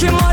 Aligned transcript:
Почему 0.00 0.29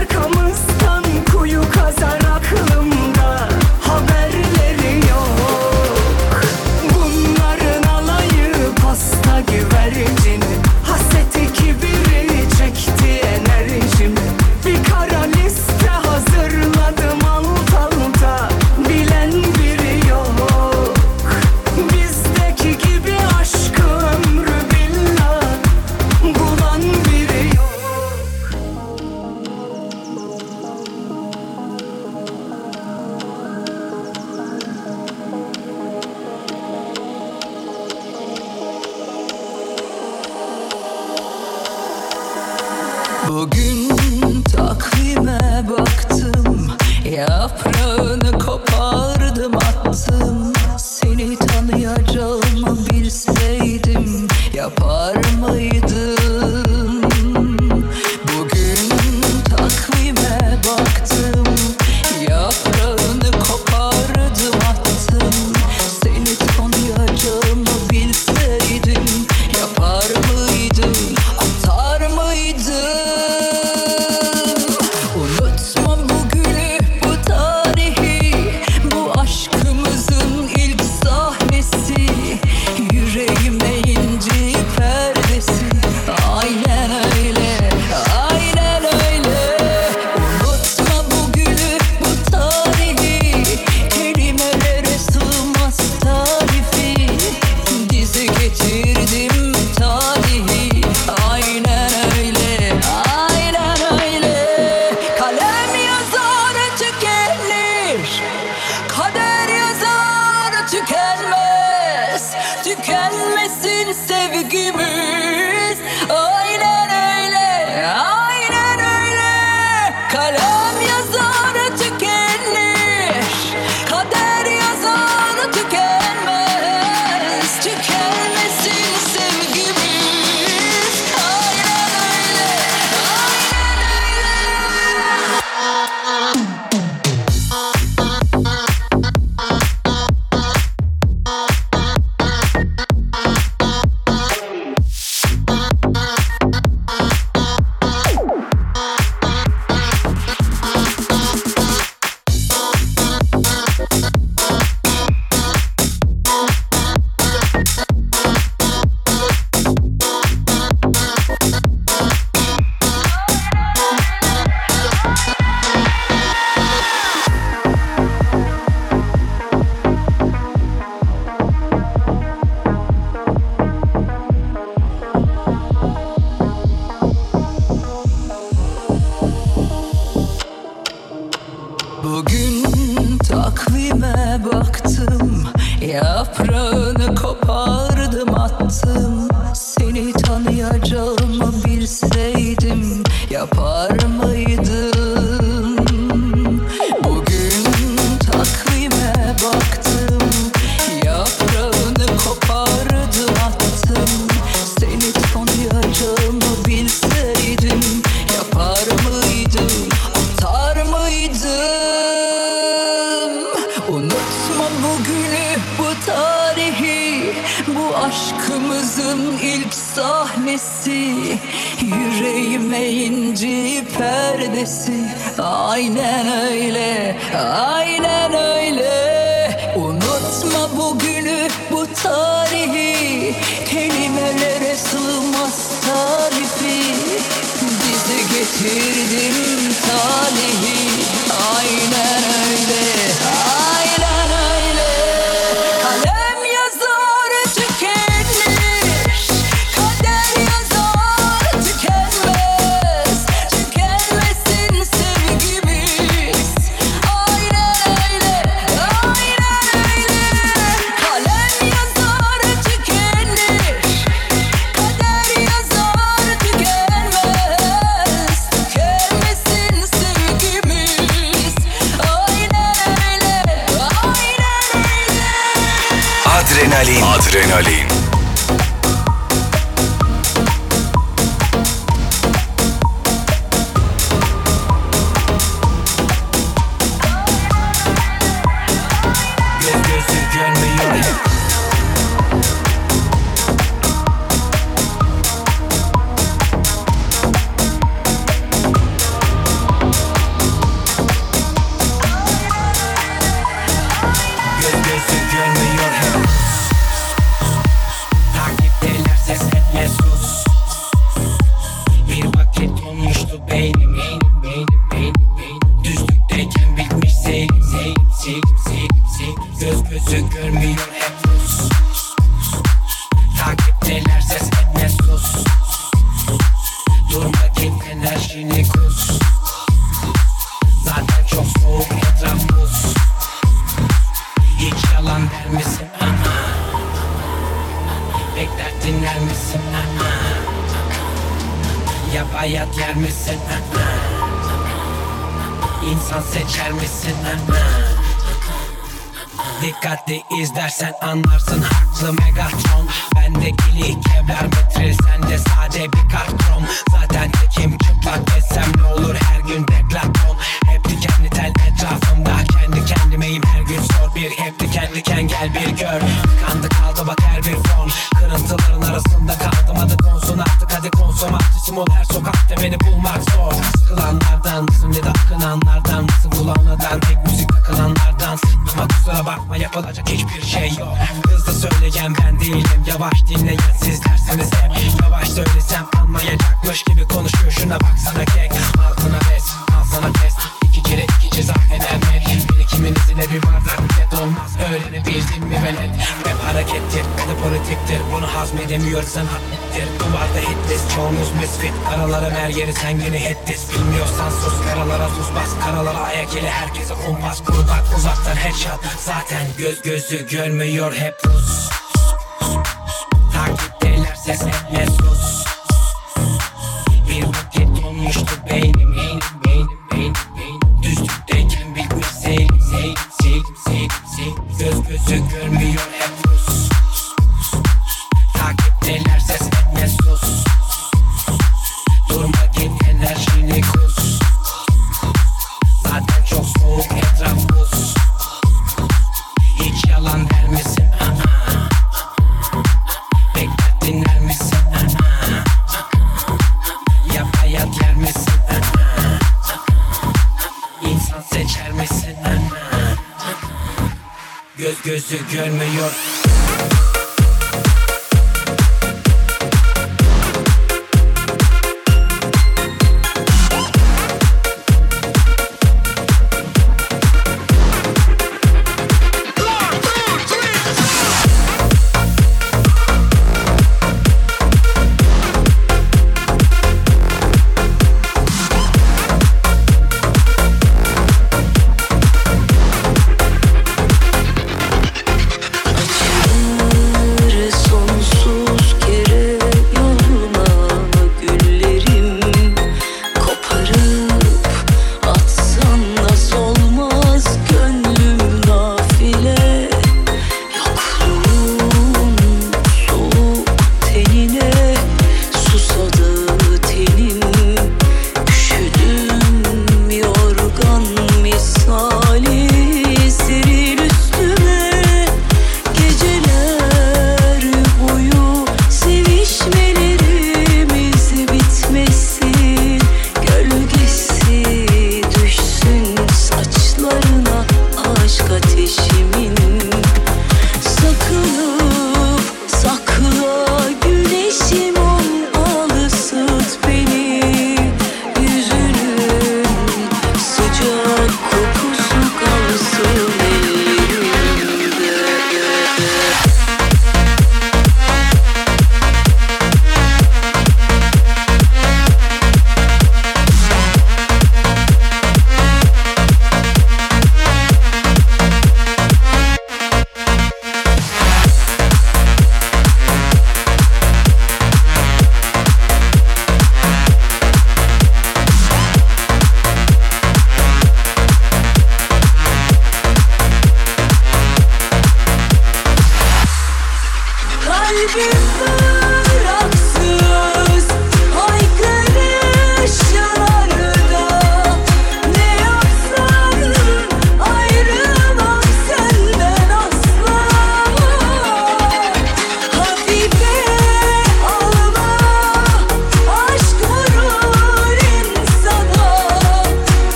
Turn 305.38 305.54
me 305.54 305.66
your 305.76 305.92
head. 305.92 306.07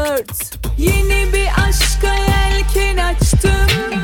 flört 0.00 0.50
Yeni 0.78 1.32
bir 1.32 1.48
aşka 1.68 2.14
yelken 2.14 2.96
açtım. 2.96 4.02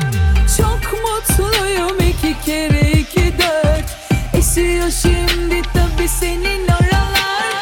Çok 0.57 0.93
mutluyum 1.03 1.97
iki 2.09 2.45
kere 2.45 2.91
iki 2.91 3.33
dört. 3.37 3.97
Esiyor 4.33 4.91
şimdi 5.01 5.61
tabi 5.61 6.07
senin 6.07 6.67
oralar. 6.67 7.53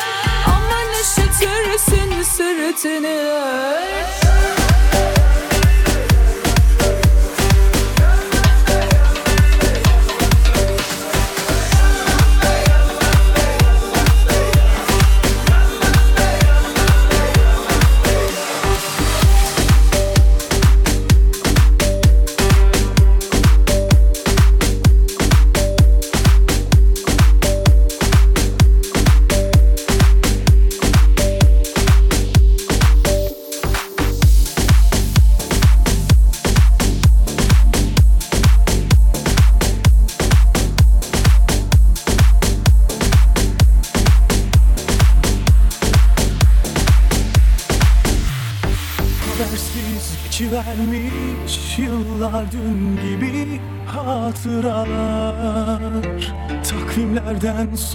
Aman 0.47 0.87
üşütürsün 1.01 2.23
suratını 2.23 3.07
ört 3.07 4.24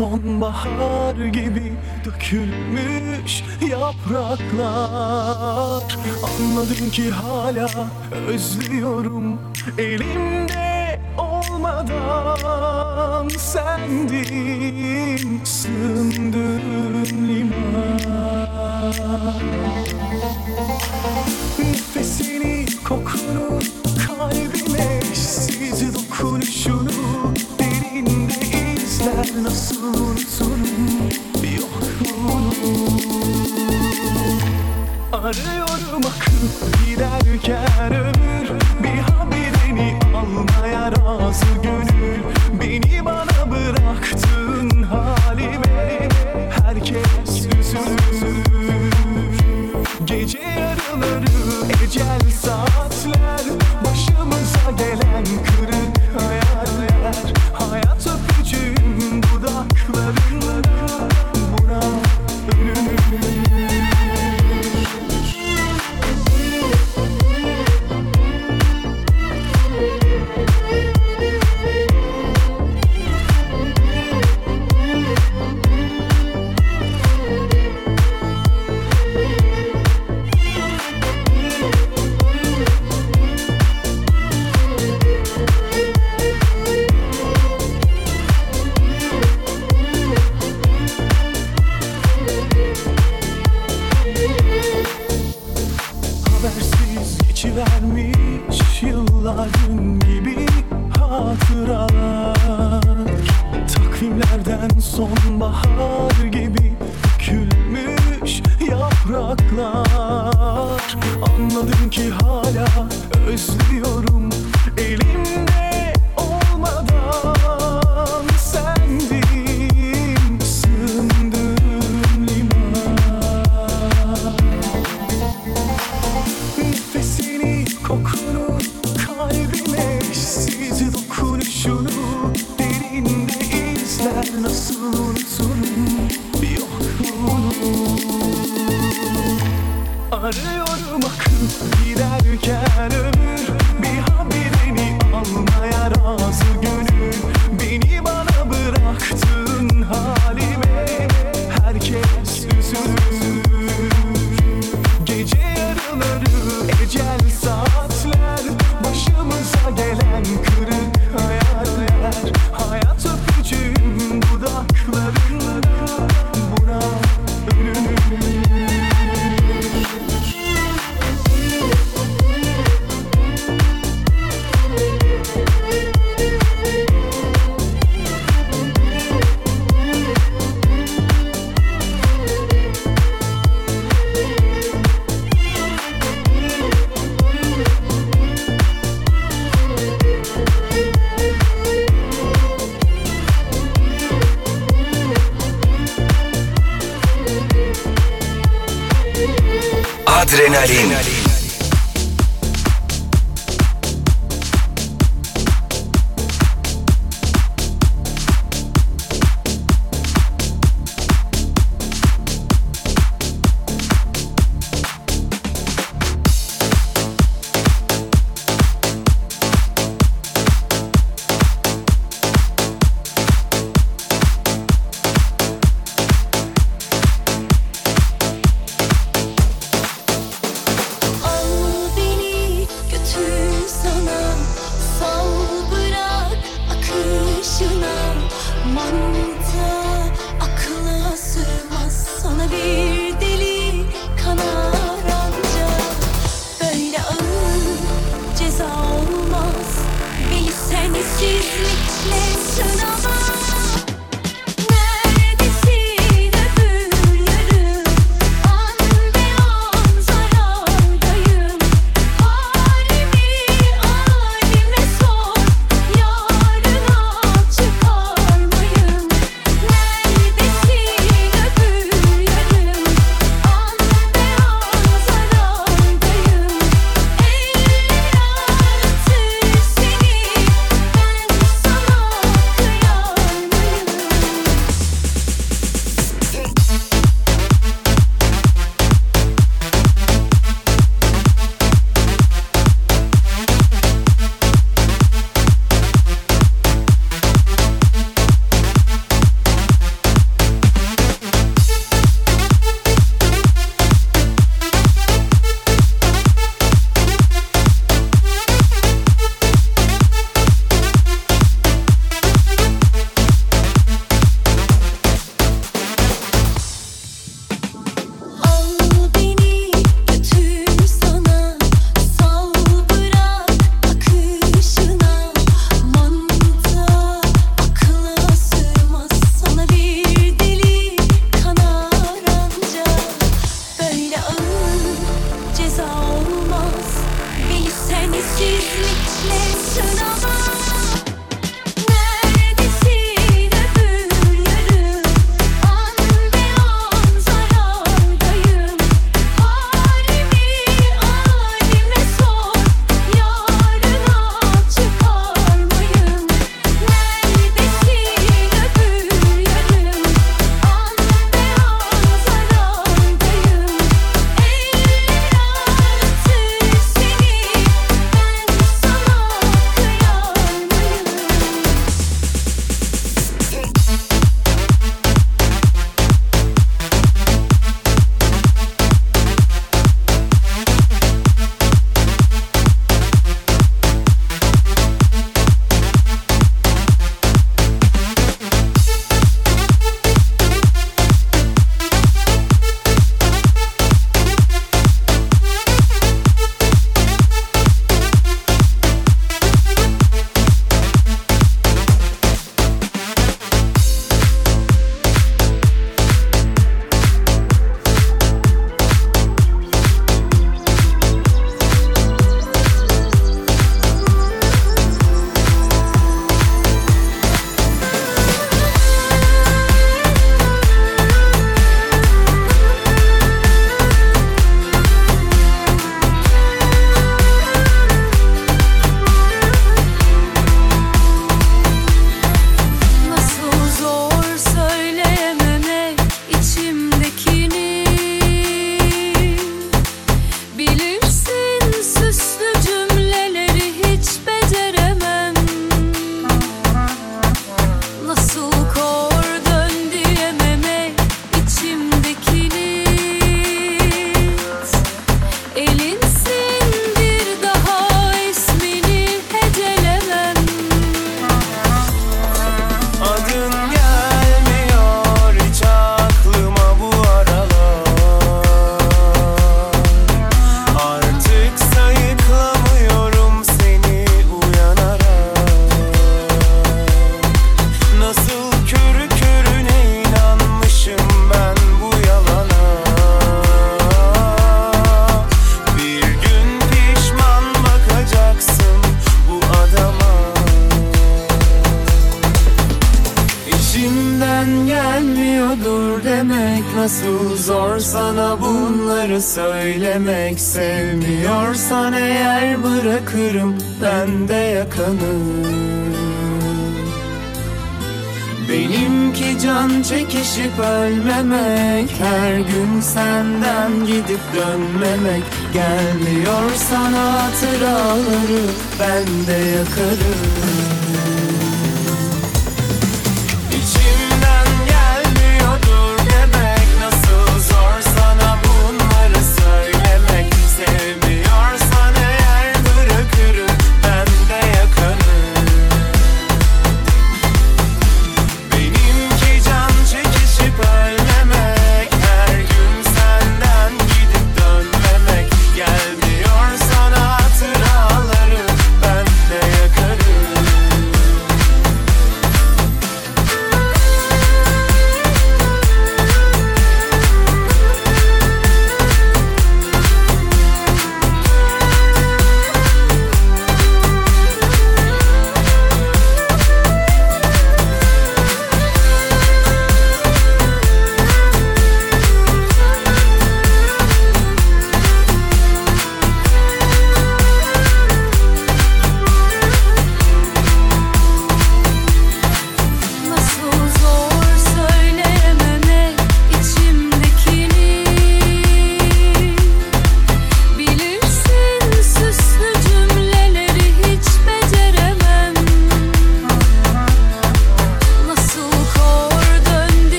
sonbahar 0.00 1.14
gibi 1.14 1.72
dökülmüş 2.04 3.44
yapraklar. 3.70 4.78
Anladım 6.24 6.90
ki 6.92 7.10
hala 7.10 7.68
özlüyorum 8.28 9.40
elimde 9.78 11.00
olmadan 11.18 12.48
sendin 13.28 14.79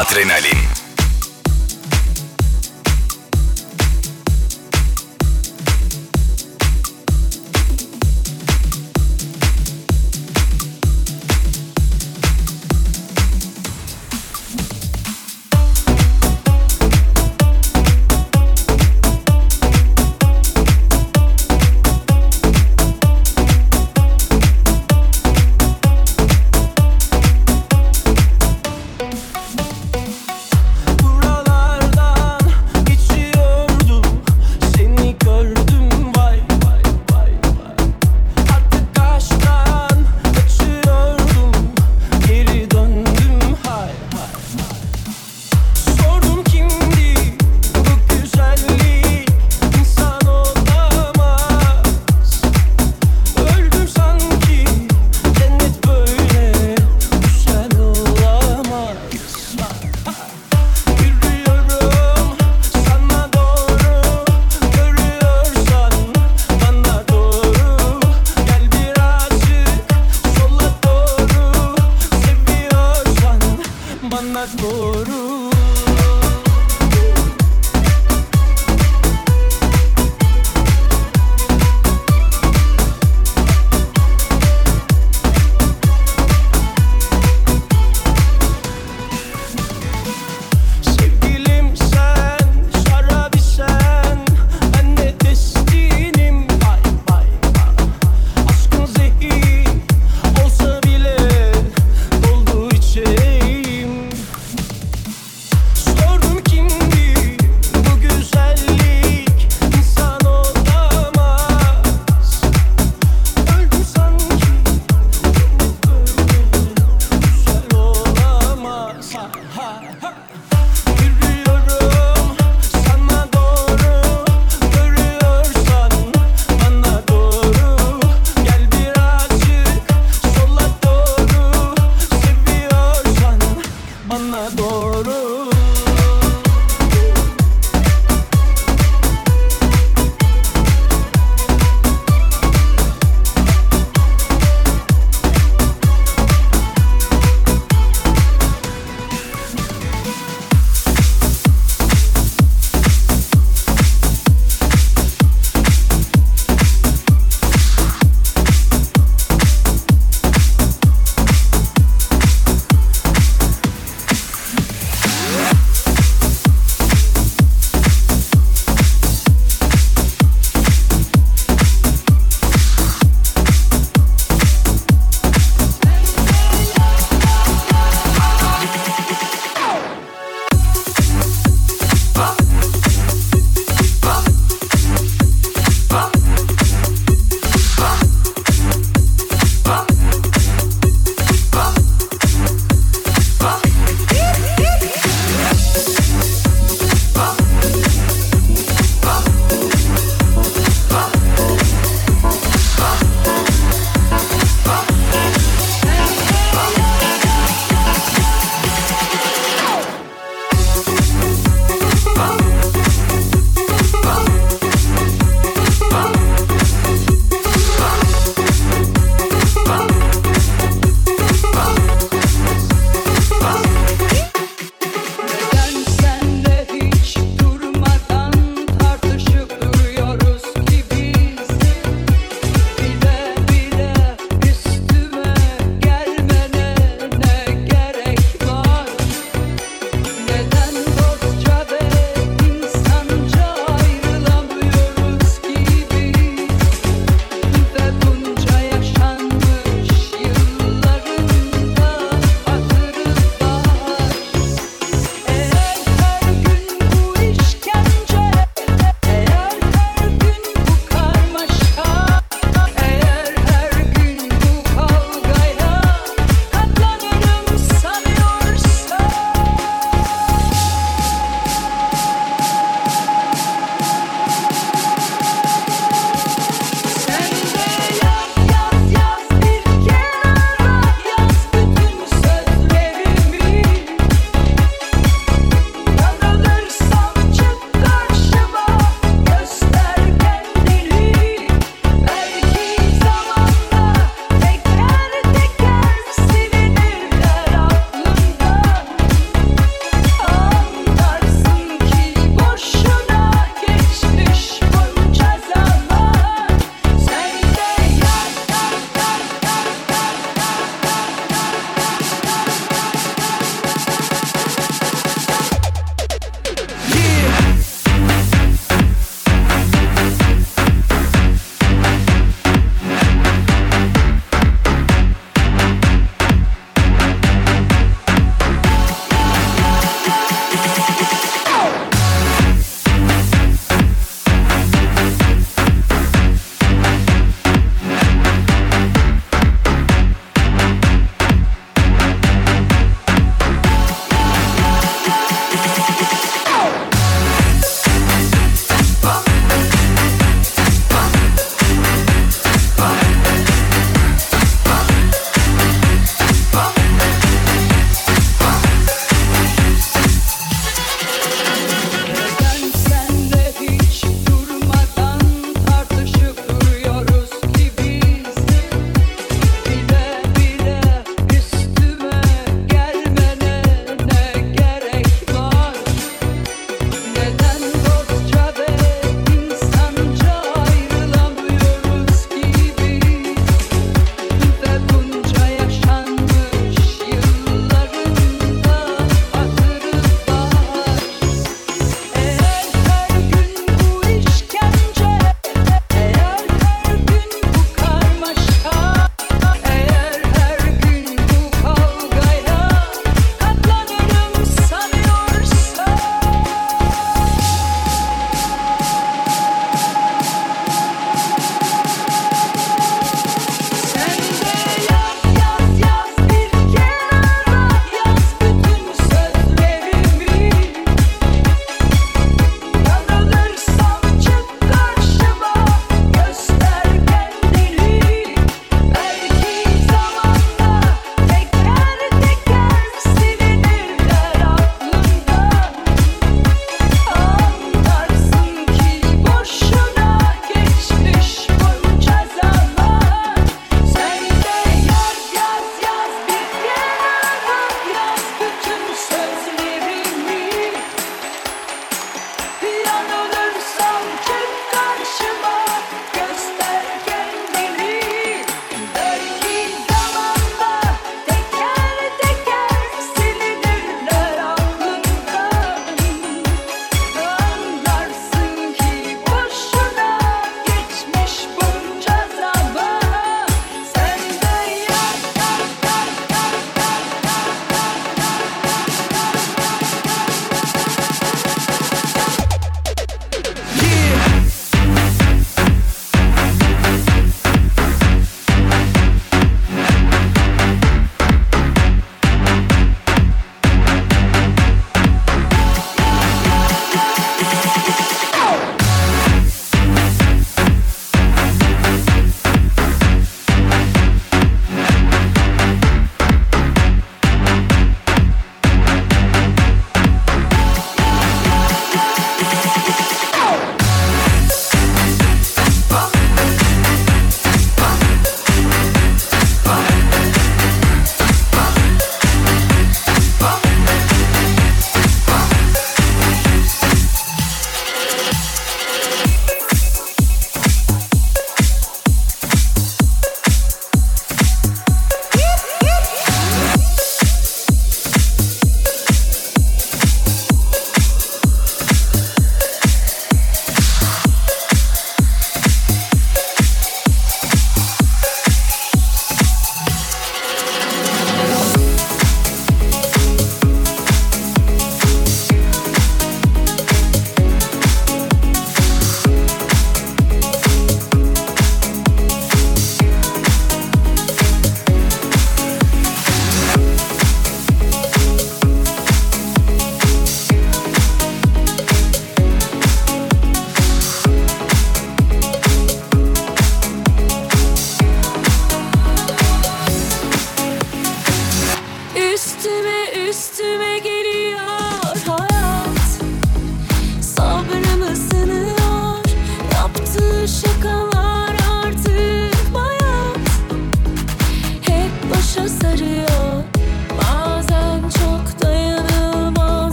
Адреналин. 0.00 0.59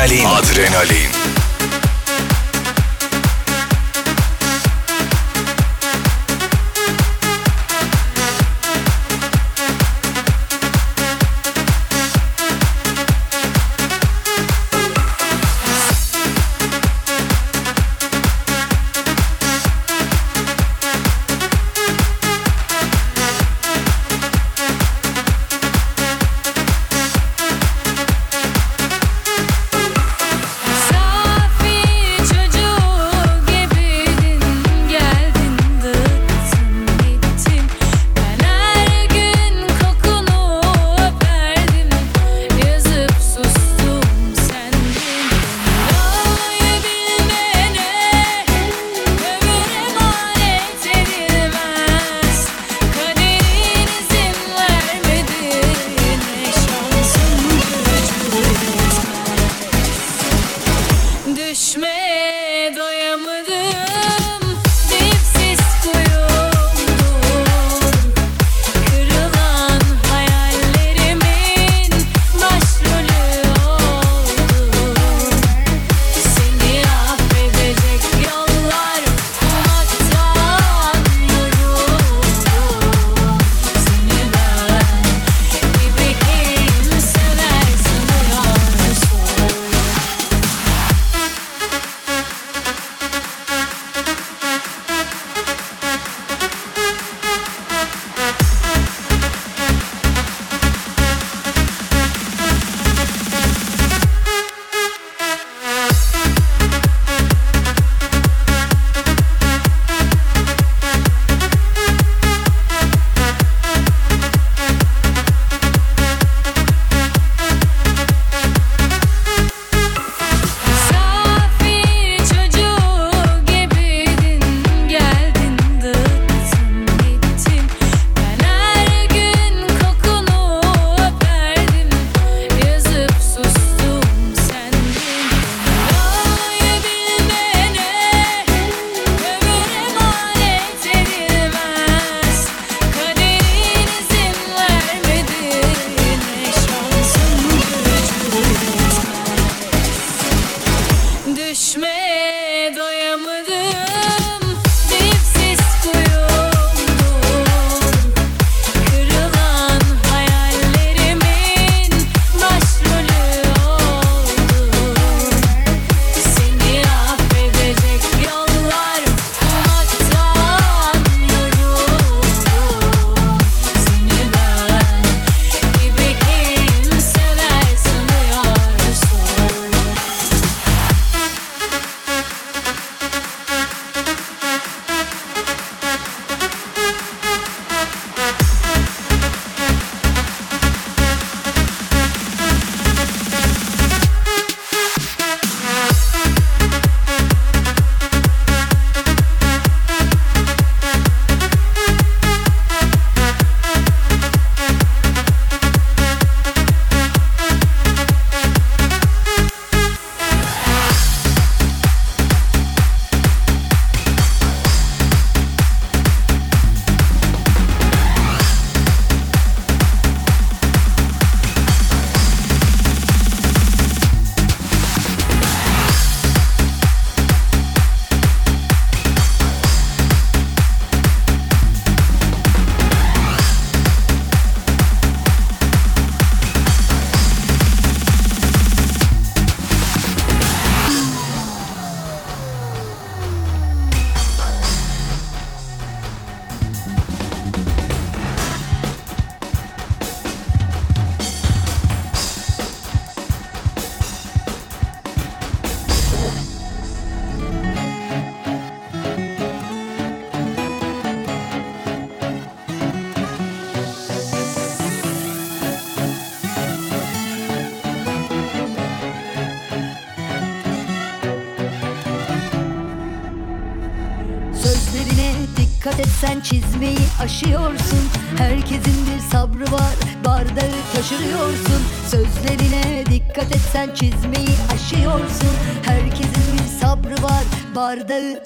Adrenalin. 0.00 0.24
Adrenalin. 0.24 1.09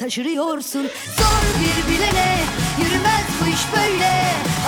Taşırıyorsun. 0.05 0.85
Zor 1.19 1.43
bir 1.61 1.77
bilene 1.91 2.31
yürümez 2.81 3.27
bu 3.41 3.47
iş 3.47 3.63
böyle. 3.77 4.13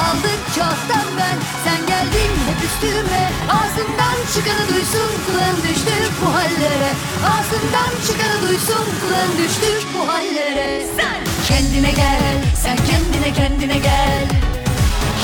Aldıkça 0.06 0.64
alttan 0.64 1.08
ben 1.18 1.38
sen 1.64 1.86
geldin 1.86 2.32
hep 2.48 2.60
üstüme. 2.66 3.22
Ağzından 3.58 4.16
çıkanı 4.34 4.68
duysun 4.68 5.10
kulağın 5.26 5.56
düştü 5.56 5.94
bu 6.22 6.34
hallere. 6.34 6.90
Ağzından 7.32 7.92
çıkanı 8.06 8.48
duysun 8.48 8.84
kulağın 9.00 9.32
düştü 9.38 9.68
bu 9.94 10.08
hallere. 10.08 10.82
Sen! 10.96 11.20
Kendine 11.48 11.90
gel 11.90 12.36
sen 12.62 12.76
kendine 12.76 13.32
kendine 13.34 13.78
gel. 13.78 14.26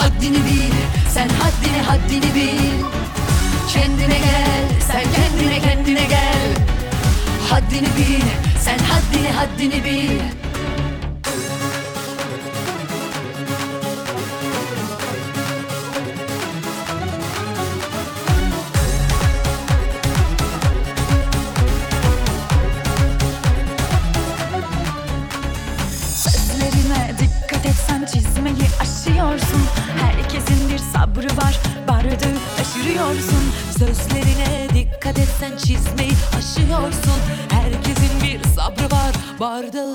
Haddini 0.00 0.40
bil 0.46 0.74
sen 1.14 1.28
haddini 1.28 1.82
haddini 1.88 2.34
bil. 2.34 2.72
Kendine 3.72 4.18
gel 4.28 4.64
sen 4.88 5.04
kendine 5.16 5.58
kendine 5.60 6.04
gel. 6.04 6.48
Haddini 7.50 7.88
bil 7.98 8.51
haddini 9.12 9.28
haddini 9.28 9.84
bil 9.84 10.41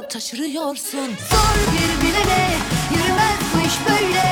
taşırıyorsun. 0.10 1.10
Zor 1.32 1.56
bir 1.74 1.92
bilene 2.02 2.44
yürümez 2.96 3.40
bu 3.54 3.68
iş 3.68 3.76
böyle. 3.90 4.28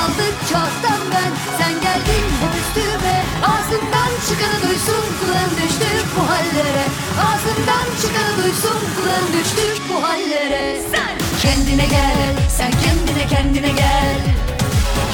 Aldıkça 0.00 0.58
alttan 0.58 1.00
ben 1.14 1.30
sen 1.58 1.72
geldin 1.72 2.24
hep 2.40 2.54
üstüme. 2.60 3.16
Ağzından 3.52 4.12
çıkanı 4.28 4.58
duysun 4.62 5.04
kulağın 5.20 5.50
düştü 5.60 5.88
bu 6.16 6.22
hallere. 6.30 6.84
Ağzından 7.26 7.86
çıkanı 8.02 8.44
duysun 8.44 8.78
kulağın 8.96 9.28
düştü 9.36 9.62
bu 9.88 10.02
hallere. 10.08 10.80
Sen! 10.92 11.14
Kendine 11.42 11.86
gel 11.86 12.32
sen 12.56 12.70
kendine 12.70 13.26
kendine 13.26 13.68
gel. 13.68 14.20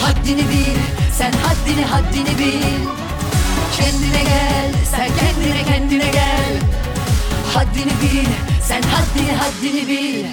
Haddini 0.03 0.49
bil 0.51 0.79
sen 1.19 1.33
haddini 1.33 1.85
haddini 1.85 2.39
bil. 2.39 2.79
Kendine 3.77 4.23
gel 4.23 4.71
sen 4.91 5.09
kendine 5.21 5.63
kendine 5.65 6.11
gel. 6.11 6.53
Haddini 7.55 7.93
bil 8.03 8.56
sen 8.69 8.83
haddini 8.83 9.33
haddini 9.33 9.89
bil. 9.89 10.27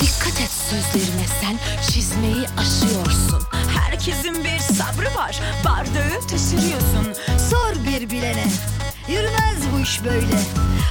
Dikkat 0.00 0.40
et 0.40 0.50
sözlerine 0.70 1.26
sen 1.40 1.58
çizmeyi 1.92 2.46
aşıyorsun. 2.58 3.42
Herkesin 3.78 4.44
bir 4.44 4.58
sabrı 4.58 5.14
var 5.14 5.40
bardağı 5.64 6.20
taşırıyorsun. 6.28 7.14
Sor 7.50 7.84
bir 7.86 8.10
bilene 8.10 8.44
Yürümez 9.08 9.58
bu 9.74 9.80
iş 9.80 10.04
böyle. 10.04 10.38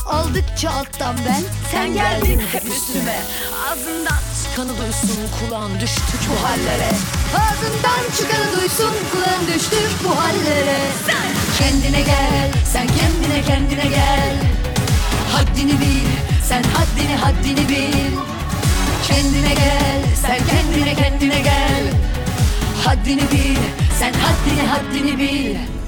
Aldıkça 0.06 0.70
alttan 0.70 1.16
ben 1.28 1.44
Sen 1.72 1.94
geldin 1.94 2.42
hep 2.52 2.64
üstüme. 2.66 3.20
Ağzından 3.72 4.20
çıkanı 4.44 4.78
duysun 4.78 5.20
kulağın 5.40 5.80
düştük 5.80 6.20
bu 6.30 6.48
hallere. 6.48 6.92
Ağzından 7.36 8.04
çıkanı 8.18 8.56
duysun 8.62 8.94
kulağın 9.12 9.48
düştü 9.54 9.78
bu 10.04 10.10
hallere. 10.10 10.78
Sen. 11.06 11.30
Kendine 11.58 12.02
gel 12.02 12.52
Sen 12.74 12.88
kendine 12.88 13.42
kendine 13.44 13.88
gel. 13.96 14.36
Haddini 15.32 15.80
bil 15.80 16.08
Sen 16.50 16.64
haddini 16.64 17.16
haddini 17.16 17.70
bil. 17.70 18.18
Kendine 19.08 19.54
gel 19.54 20.02
Sen 20.22 20.38
kendine 20.48 20.96
kendine 20.96 21.40
gel. 21.40 21.84
Haddini 22.86 23.22
bil 23.32 23.58
Sen 24.00 24.14
haddini 24.14 24.68
haddini 24.68 25.20
bil 25.20 25.79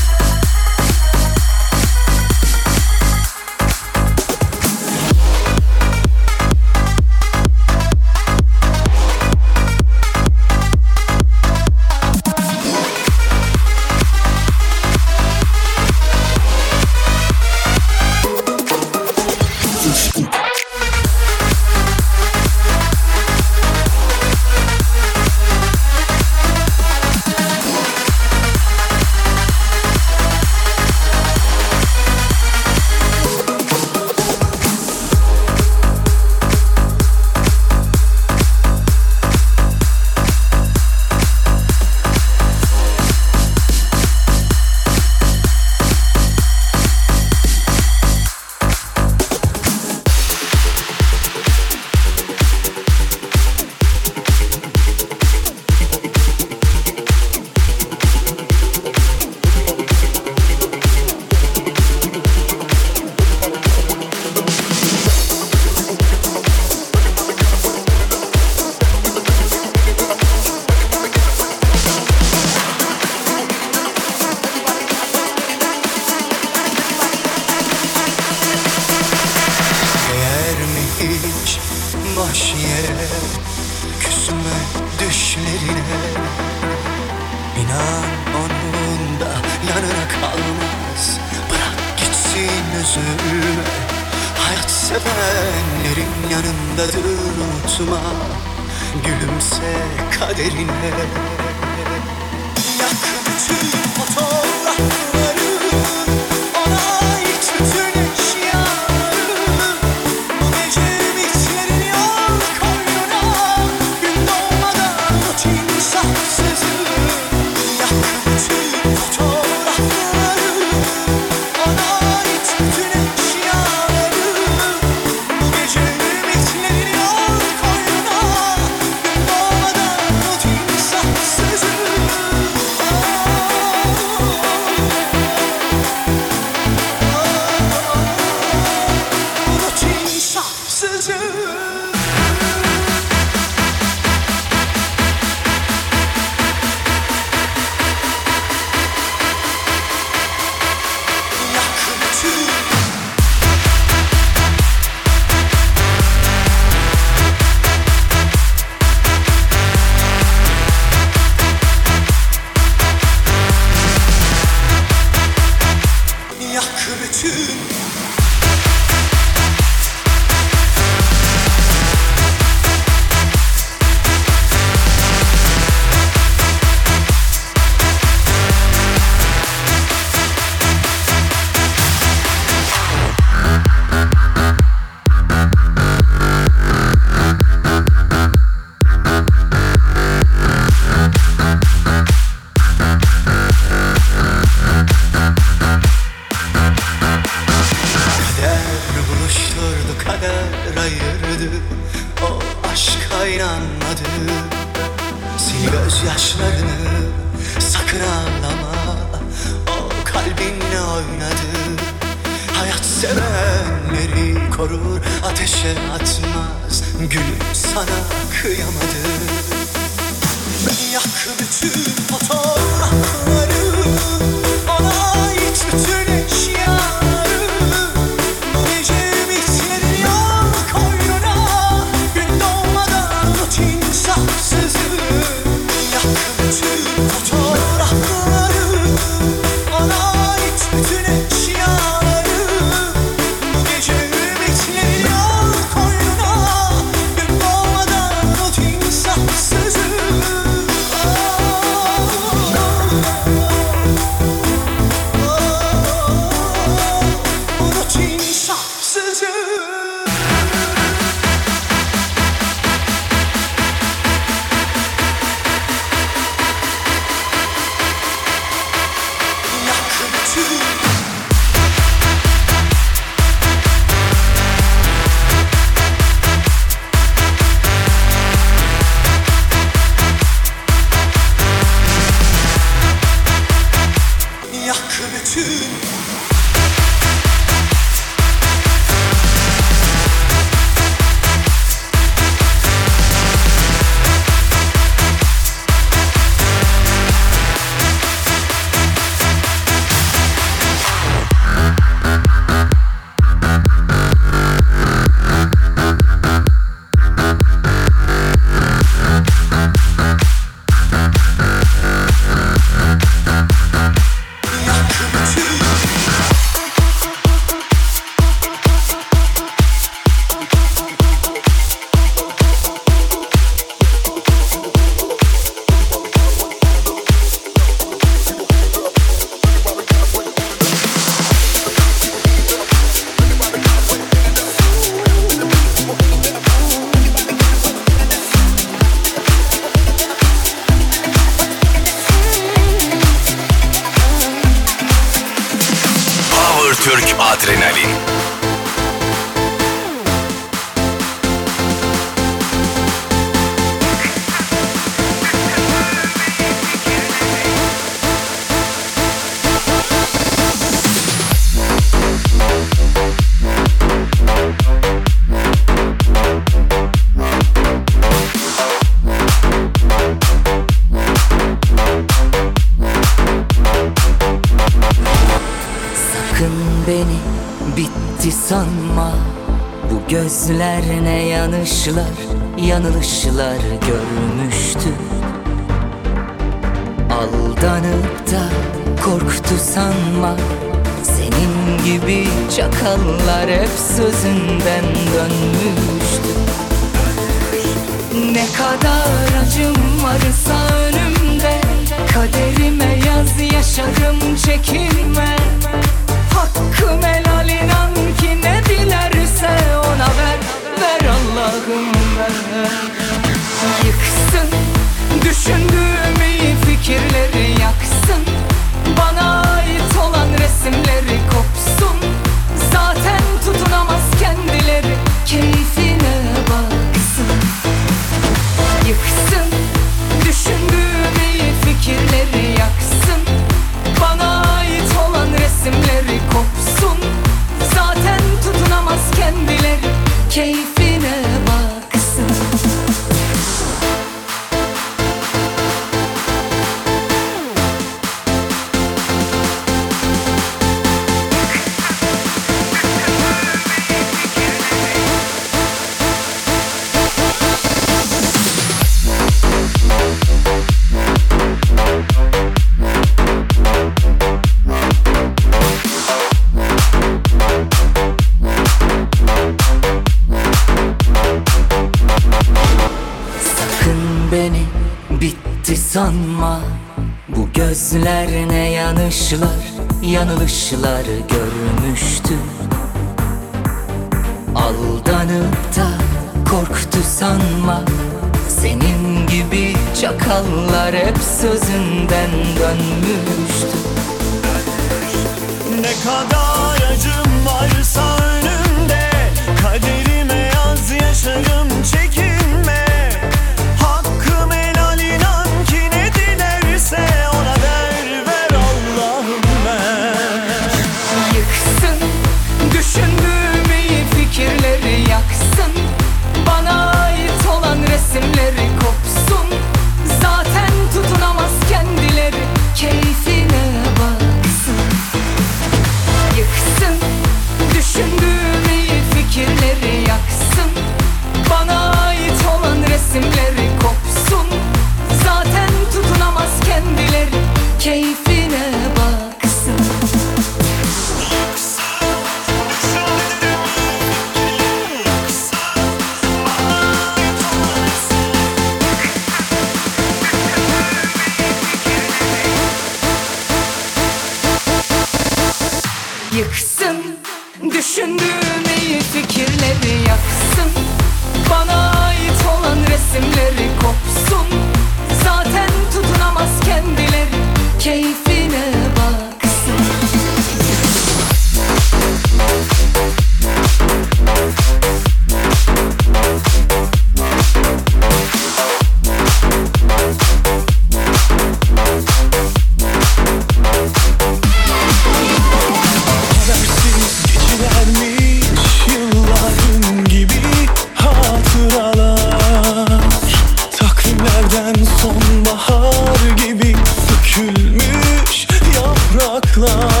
yapraklar 599.57 600.00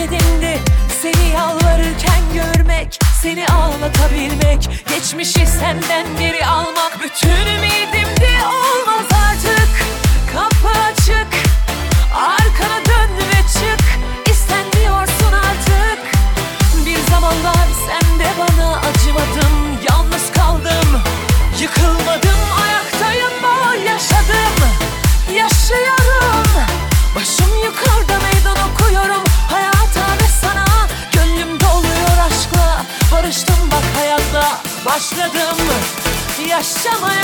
bekledimdi 0.00 0.58
Seni 1.02 1.28
yalvarırken 1.34 2.20
görmek, 2.34 2.98
seni 3.22 3.46
ağlatabilmek. 3.46 4.84
Geçmişi 4.88 5.46
senden 5.46 6.06
geri 6.18 6.46
almak. 6.46 6.98
Bütün 7.02 7.28
ümidimdi 7.28 8.30
Olmaz 8.46 9.06
artık, 9.28 9.68
kapı 10.32 10.68
açık 10.68 11.19
Başladım 34.86 35.56
yaşamaya. 36.48 37.20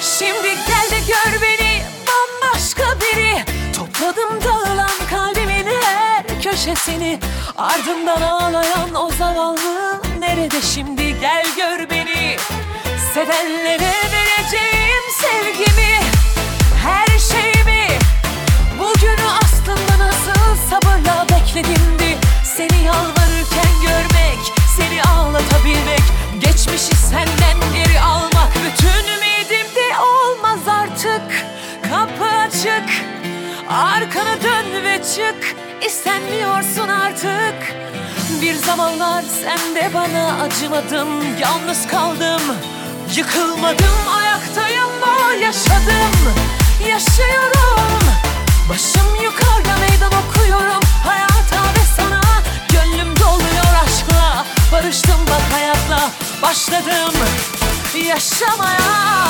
Şimdi 0.00 0.48
gel 0.48 1.00
gör 1.06 1.42
beni 1.42 1.82
bambaşka 2.06 3.00
biri. 3.00 3.44
Topladım 3.76 4.44
dağılan 4.44 4.90
kalbimin 5.10 5.66
her 5.66 6.42
köşesini. 6.42 7.20
Ardından 7.56 8.22
ağlayan 8.22 8.94
o 8.94 9.10
zavallı 9.18 10.05
nerede 10.26 10.60
şimdi? 10.74 11.20
Gel 11.20 11.44
gör 11.56 11.90
beni. 11.90 12.36
Sevenlere 13.14 13.92
vereceğim 14.12 15.04
sevgimi. 15.20 16.00
Her 16.84 17.06
şeyimi. 17.18 17.88
Bugünü 18.78 19.28
aslında 19.42 20.04
nasıl 20.06 20.56
sabırla 20.70 21.26
bekledimdi 21.30 22.18
Seni 22.44 22.84
yalvarırken 22.84 23.72
görmek 23.82 24.38
Seni 24.76 25.02
ağlatabilmek. 25.02 26.02
Geçmişi 26.40 26.96
senden 26.96 27.74
geri 27.74 28.00
almak. 28.00 28.52
Bütün 28.54 29.04
ümidimdi 29.14 29.98
olmaz 30.00 30.60
artık. 30.68 31.22
Kapı 31.90 32.24
açık. 32.24 32.88
Arkana 33.70 34.42
dön 34.42 34.84
ve 34.84 34.98
çık. 35.02 35.56
İstenmiyorsun 35.86 36.88
artık 36.88 37.86
Bir 38.46 38.54
zamanlar 38.54 39.24
sen 39.42 39.74
de 39.74 39.90
bana 39.94 40.42
acımadın 40.42 41.08
Yalnız 41.40 41.86
kaldım. 41.86 42.42
Yıkılmadım 43.16 44.08
ayaktayım 44.18 45.02
var 45.02 45.32
yaşadım 45.32 46.34
Yaşıyorum. 46.80 48.00
Başım 48.68 49.14
yukarıda 49.22 49.76
meydan 49.76 50.12
okuyorum 50.12 50.80
Hayata 51.04 51.62
ve 51.74 51.84
sana. 51.96 52.20
Gönlüm 52.72 53.16
doluyor 53.16 53.84
aşkla 53.84 54.44
Barıştım 54.72 55.20
bak 55.30 55.42
hayatla. 55.52 56.10
Başladım 56.42 57.14
yaşamaya 58.04 59.26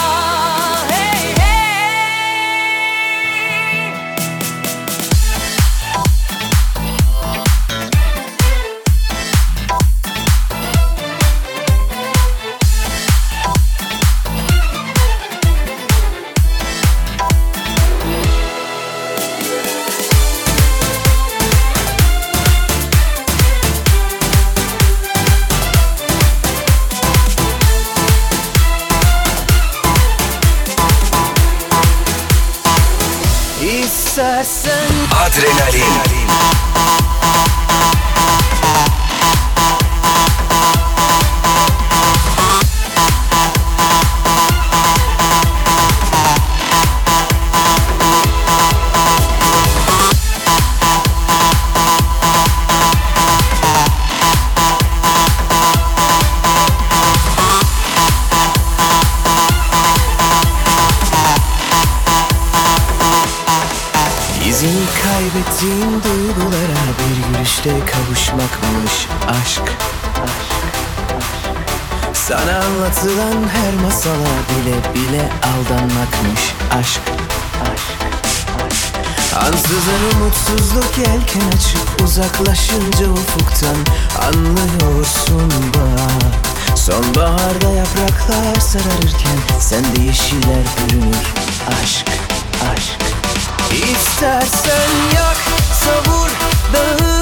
Adrenalin. 35.26 36.15
Ansızın 80.26 80.56
umutsuzluk 80.56 80.98
yelken 80.98 81.48
açıp 81.48 82.02
uzaklaşınca 82.04 83.10
ufuktan 83.10 83.76
anlıyorsun 84.22 85.52
bak. 85.74 86.78
Sonbaharda 86.78 87.70
yapraklar 87.70 88.60
sararırken 88.60 89.60
sende 89.60 90.02
yeşiller 90.02 90.64
bürünür 90.88 91.16
aşk, 91.82 92.06
aşk. 92.72 92.98
İstersen 93.72 94.90
yak, 95.14 95.36
savur, 95.84 96.30
dağıt 96.72 97.15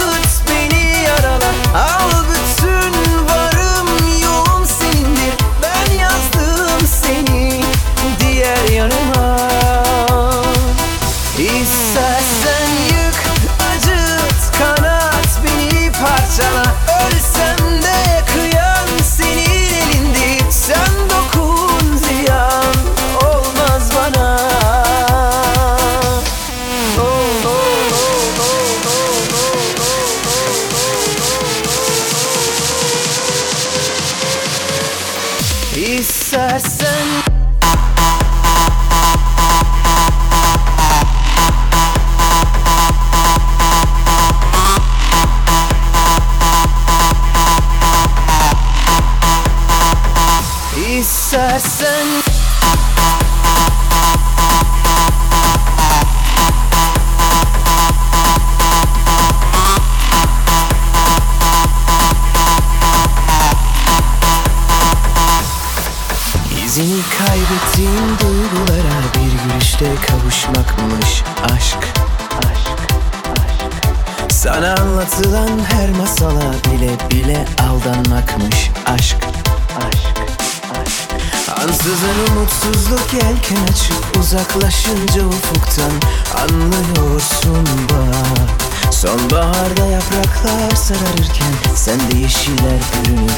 uzaklaşınca 84.34 85.26
ufuktan 85.26 85.92
anlıyorsun 86.34 87.68
bak. 87.90 88.92
Sonbaharda 88.92 89.86
yapraklar 89.86 90.76
sararırken 90.76 91.74
sende 91.74 92.18
yeşiller 92.18 92.80
bürünür 93.04 93.32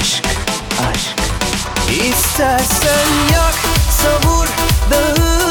aşk, 0.00 0.24
aşk. 0.90 1.16
İstersen 1.90 3.08
yak, 3.32 3.54
savur, 3.90 4.46
dağıt 4.90 5.45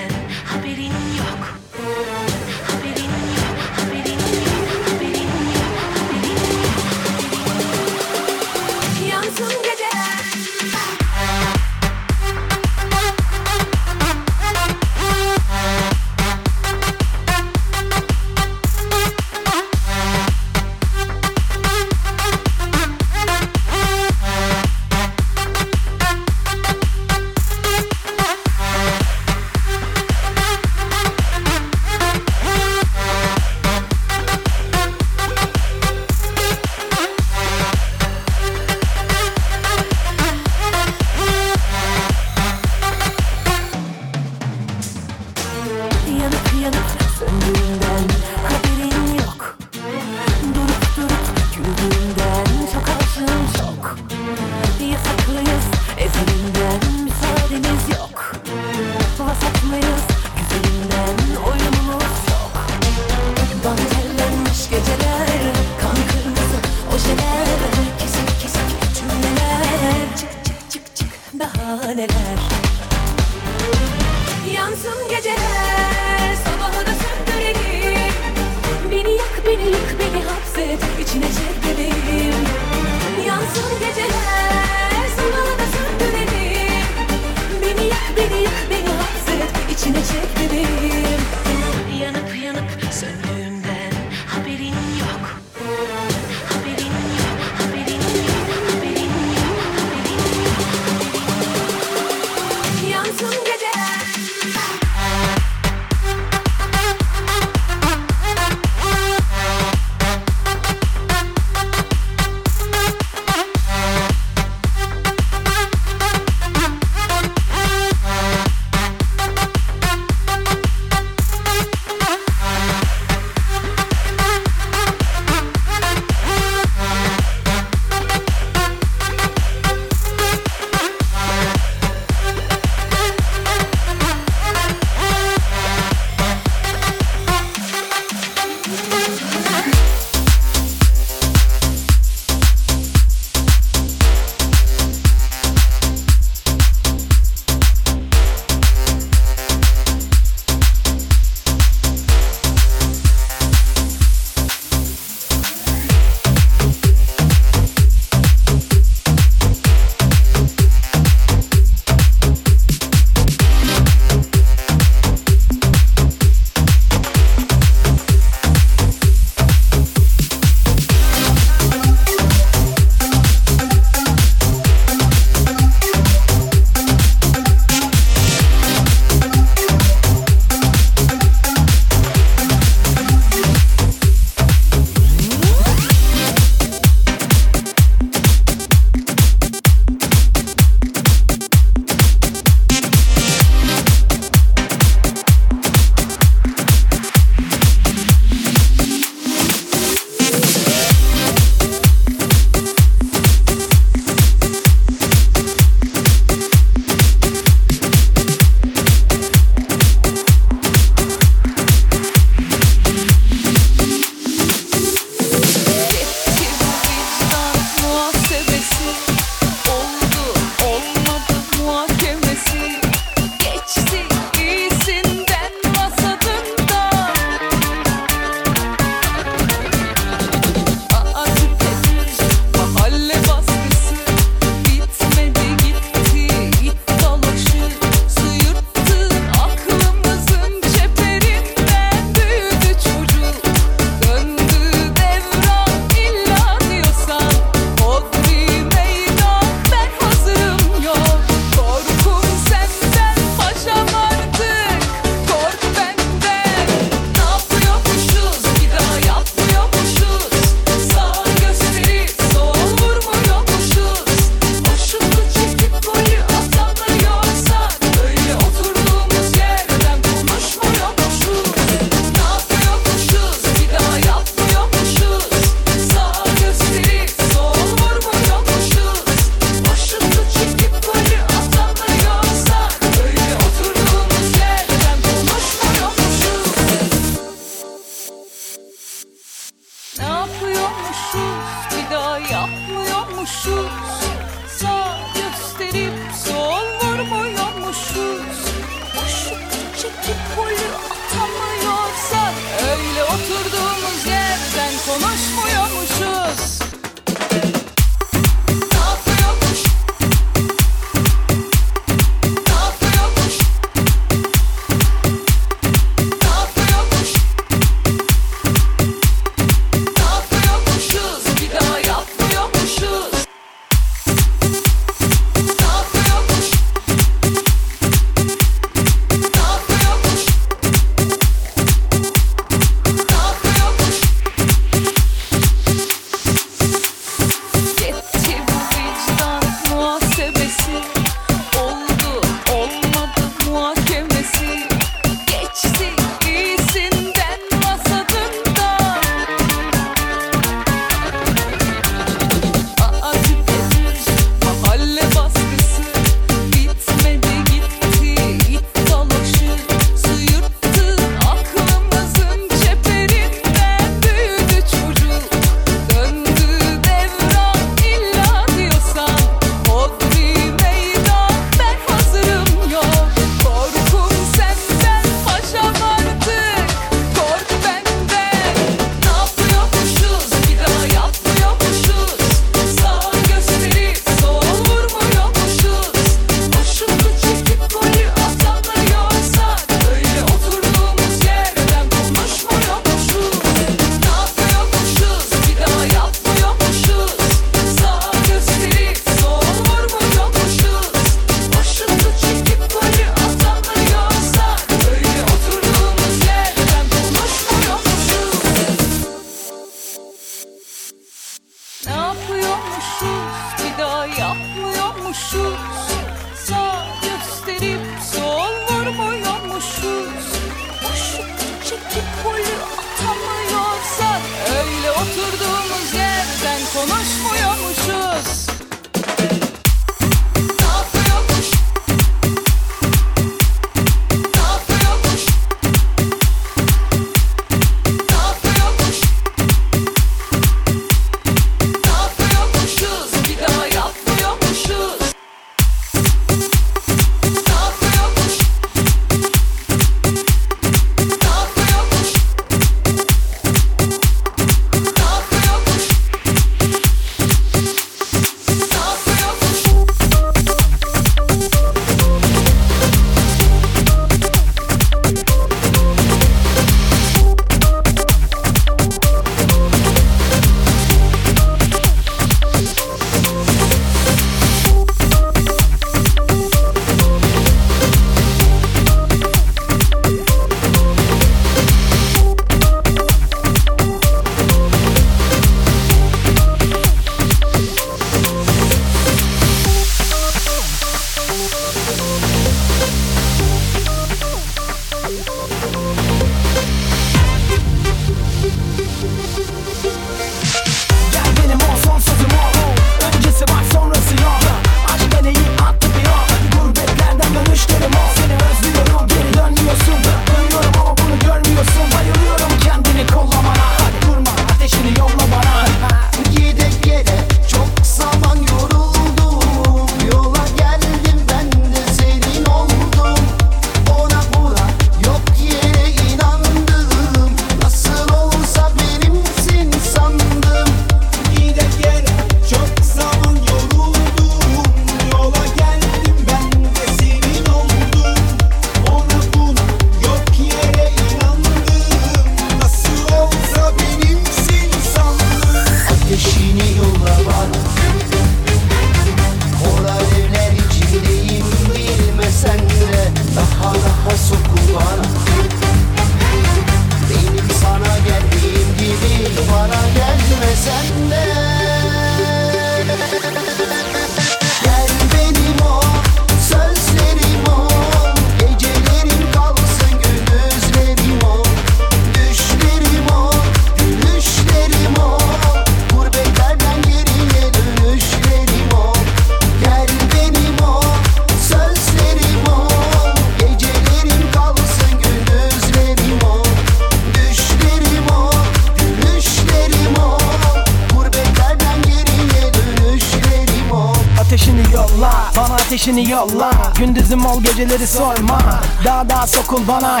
Okul 599.52 599.68
bana 599.68 600.00